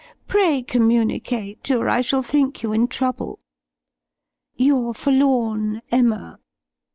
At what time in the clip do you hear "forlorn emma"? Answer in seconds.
4.95-6.39